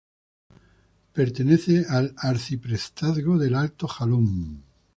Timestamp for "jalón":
3.87-4.63